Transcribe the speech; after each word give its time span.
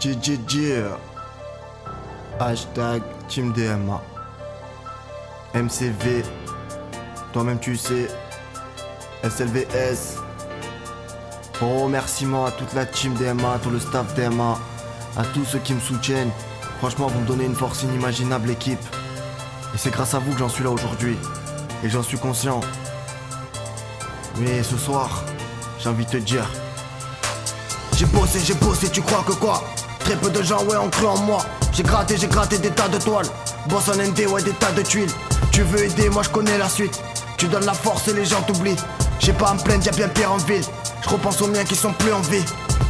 GGG. 0.00 0.82
Hashtag 2.40 3.02
Team 3.28 3.52
DMA. 3.52 4.00
MCV. 5.54 6.24
Toi-même 7.34 7.58
tu 7.60 7.76
sais. 7.76 8.08
SLVS. 9.22 10.16
Bon 11.60 11.84
remerciement 11.84 12.46
à 12.46 12.50
toute 12.50 12.72
la 12.72 12.86
team 12.86 13.12
DMA, 13.12 13.52
à 13.52 13.58
tout 13.58 13.68
le 13.68 13.78
staff 13.78 14.14
DMA, 14.14 14.58
à 15.18 15.24
tous 15.34 15.44
ceux 15.44 15.58
qui 15.58 15.74
me 15.74 15.80
soutiennent. 15.80 16.30
Franchement, 16.78 17.08
vous 17.08 17.20
me 17.20 17.26
donnez 17.26 17.44
une 17.44 17.54
force 17.54 17.82
inimaginable, 17.82 18.48
l'équipe. 18.48 18.80
Et 19.74 19.78
c'est 19.78 19.90
grâce 19.90 20.14
à 20.14 20.18
vous 20.18 20.32
que 20.32 20.38
j'en 20.38 20.48
suis 20.48 20.64
là 20.64 20.70
aujourd'hui. 20.70 21.18
Et 21.84 21.90
j'en 21.90 22.02
suis 22.02 22.18
conscient. 22.18 22.62
Mais 24.38 24.62
ce 24.62 24.78
soir, 24.78 25.24
j'ai 25.78 25.90
envie 25.90 26.06
de 26.06 26.10
te 26.10 26.16
dire. 26.16 26.48
J'ai 27.96 28.06
bossé, 28.06 28.40
j'ai 28.42 28.54
bossé, 28.54 28.88
tu 28.88 29.02
crois 29.02 29.22
que 29.22 29.32
quoi? 29.32 29.62
Très 30.10 30.18
peu 30.18 30.30
de 30.30 30.42
gens, 30.42 30.64
ouais, 30.64 30.76
ont 30.76 30.90
cru 30.90 31.06
en 31.06 31.18
moi. 31.18 31.38
J'ai 31.72 31.84
gratté, 31.84 32.16
j'ai 32.16 32.26
gratté 32.26 32.58
des 32.58 32.70
tas 32.70 32.88
de 32.88 32.98
toiles. 32.98 33.28
Boss 33.68 33.88
en 33.90 33.92
ND, 33.92 34.26
ouais, 34.28 34.42
des 34.42 34.50
tas 34.50 34.72
de 34.72 34.82
tuiles. 34.82 35.08
Tu 35.52 35.62
veux 35.62 35.84
aider, 35.84 36.10
moi 36.10 36.24
je 36.24 36.30
connais 36.30 36.58
la 36.58 36.68
suite. 36.68 37.00
Tu 37.36 37.46
donnes 37.46 37.64
la 37.64 37.74
force 37.74 38.08
et 38.08 38.12
les 38.12 38.24
gens 38.24 38.42
t'oublient. 38.42 38.74
J'ai 39.20 39.32
pas 39.32 39.50
à 39.50 39.54
me 39.54 39.60
plaindre, 39.60 39.86
y'a 39.86 39.92
bien 39.92 40.08
pire 40.08 40.32
en 40.32 40.38
ville. 40.38 40.64
Je 41.04 41.10
repense 41.10 41.40
aux 41.42 41.46
miens 41.46 41.62
qui 41.62 41.76
sont 41.76 41.92
plus 41.92 42.12
en 42.12 42.22
vie. 42.22 42.44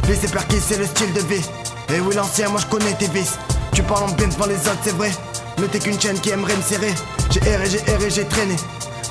Laissez 0.07 0.29
perquis, 0.29 0.59
c'est 0.59 0.79
le 0.79 0.87
style 0.87 1.13
de 1.13 1.19
vie. 1.19 1.45
Et 1.93 1.99
oui, 1.99 2.15
l'ancien, 2.15 2.49
moi 2.49 2.59
je 2.59 2.65
connais 2.65 2.93
tes 2.95 3.07
vices. 3.09 3.37
Tu 3.71 3.83
parles 3.83 4.05
en 4.05 4.13
bien 4.13 4.27
devant 4.27 4.47
les 4.47 4.55
autres, 4.55 4.81
c'est 4.83 4.95
vrai. 4.95 5.11
Mais 5.59 5.67
t'es 5.67 5.77
qu'une 5.77 6.01
chaîne 6.01 6.19
qui 6.19 6.31
aimerait 6.31 6.57
me 6.57 6.63
serrer. 6.63 6.95
J'ai 7.29 7.47
erré, 7.47 7.69
j'ai 7.69 7.87
erré, 7.87 8.09
j'ai 8.09 8.25
traîné. 8.25 8.55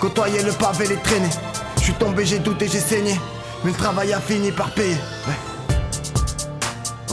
Côtoyer 0.01 0.43
le 0.43 0.51
pavé, 0.51 0.89
les 0.89 0.97
traîner. 0.97 1.31
Je 1.77 1.83
suis 1.83 1.95
tombé, 1.95 2.27
j'ai 2.27 2.41
douté, 2.41 2.67
j'ai 2.67 2.81
saigné. 2.81 3.21
Mais 3.63 3.71
le 3.71 3.77
travail 3.77 4.13
a 4.13 4.21
fini 4.21 4.51
par 4.51 4.73
payer. 4.73 4.97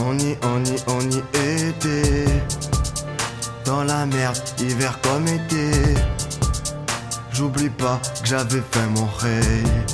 On 0.00 0.16
y, 0.18 0.36
on 0.42 0.64
y, 0.64 0.76
on 0.86 1.00
y 1.10 1.18
était. 1.68 2.24
Dans 3.64 3.82
la 3.82 4.06
merde, 4.06 4.38
hiver 4.60 4.98
comme 5.02 5.26
été. 5.26 5.72
J'oublie 7.32 7.68
pas 7.68 8.00
que 8.22 8.28
j'avais 8.28 8.62
fait 8.70 8.86
mon 8.94 9.06
rêve. 9.18 9.84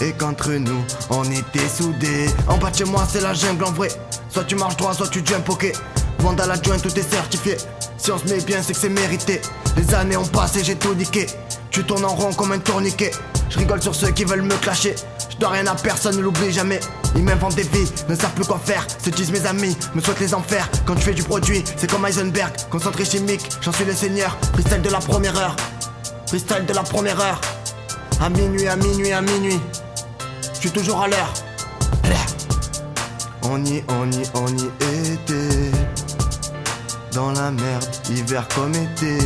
Et 0.00 0.12
qu'entre 0.12 0.52
nous, 0.52 0.84
on 1.10 1.24
était 1.24 1.68
soudés. 1.68 2.26
En 2.48 2.58
bas 2.58 2.70
de 2.70 2.76
chez 2.76 2.84
moi, 2.84 3.06
c'est 3.08 3.20
la 3.20 3.34
jungle 3.34 3.64
en 3.64 3.72
vrai. 3.72 3.88
Soit 4.28 4.44
tu 4.44 4.56
marches 4.56 4.76
droit, 4.76 4.92
soit 4.94 5.08
tu 5.08 5.22
jump 5.24 5.48
ok. 5.48 5.72
Vendre 6.18 6.42
à 6.42 6.46
la 6.46 6.60
joint, 6.60 6.78
tout 6.78 6.98
est 6.98 7.08
certifié. 7.08 7.56
Si 7.96 8.10
on 8.10 8.18
se 8.18 8.24
met 8.24 8.40
bien, 8.40 8.62
c'est 8.62 8.72
que 8.72 8.78
c'est 8.78 8.88
mérité. 8.88 9.40
Les 9.76 9.94
années 9.94 10.16
ont 10.16 10.26
passé, 10.26 10.64
j'ai 10.64 10.76
tout 10.76 10.94
niqué. 10.94 11.26
Tu 11.70 11.84
tournes 11.84 12.04
en 12.04 12.14
rond 12.14 12.32
comme 12.32 12.52
un 12.52 12.58
tourniquet. 12.58 13.12
Je 13.48 13.58
rigole 13.58 13.80
sur 13.80 13.94
ceux 13.94 14.10
qui 14.10 14.24
veulent 14.24 14.42
me 14.42 14.56
clasher. 14.56 14.96
Rien 15.46 15.66
à 15.66 15.74
personne, 15.74 16.16
ne 16.16 16.22
l'oublie 16.22 16.52
jamais. 16.52 16.80
Ils 17.14 17.22
m'inventent 17.22 17.54
des 17.54 17.62
vies, 17.62 17.90
ne 18.08 18.14
savent 18.14 18.32
plus 18.34 18.44
quoi 18.44 18.60
faire. 18.64 18.86
Se 19.02 19.10
disent 19.10 19.30
mes 19.30 19.46
amis, 19.46 19.76
me 19.94 20.00
souhaitent 20.00 20.20
les 20.20 20.34
enfers. 20.34 20.68
Quand 20.86 20.94
tu 20.94 21.02
fais 21.02 21.14
du 21.14 21.22
produit, 21.22 21.62
c'est 21.76 21.90
comme 21.90 22.04
Heisenberg. 22.04 22.52
Concentré 22.70 23.04
chimique, 23.04 23.42
j'en 23.60 23.72
suis 23.72 23.84
le 23.84 23.92
seigneur. 23.92 24.36
Freestyle 24.54 24.82
de 24.82 24.90
la 24.90 24.98
première 24.98 25.36
heure. 25.38 25.54
Freestyle 26.26 26.64
de 26.66 26.72
la 26.72 26.82
première 26.82 27.20
heure. 27.20 27.40
À 28.20 28.28
minuit, 28.30 28.66
à 28.66 28.76
minuit, 28.76 29.12
à 29.12 29.20
minuit. 29.20 29.60
Je 30.54 30.60
suis 30.60 30.70
toujours 30.70 31.02
à 31.02 31.08
l'heure. 31.08 31.32
On 33.42 33.62
y, 33.64 33.84
on 33.88 34.10
y, 34.10 34.22
on 34.34 34.48
y 34.48 35.12
était. 35.12 35.70
Dans 37.12 37.30
la 37.32 37.50
merde, 37.50 37.86
hiver 38.10 38.48
comme 38.54 38.74
été. 38.74 39.18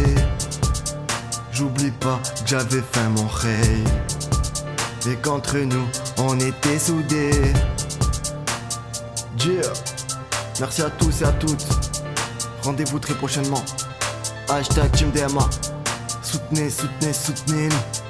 J'oublie 1.53 1.93
pas 1.93 2.19
que 2.25 2.49
j'avais 2.49 2.83
fait 2.93 3.09
mon 3.15 3.27
rêve. 3.29 4.28
Qu'entre 5.17 5.59
nous, 5.59 5.87
on 6.19 6.39
était 6.39 6.79
soudés. 6.79 7.31
Yeah. 9.45 9.63
Merci 10.61 10.83
à 10.83 10.91
tous 10.91 11.23
et 11.23 11.25
à 11.25 11.33
toutes. 11.33 11.67
Rendez-vous 12.63 12.99
très 12.99 13.15
prochainement. 13.15 13.63
Hashtag 14.49 14.93
Team 14.93 15.11
DMA. 15.11 15.49
Soutenez, 16.23 16.69
soutenez, 16.69 17.13
soutenez-nous. 17.13 18.08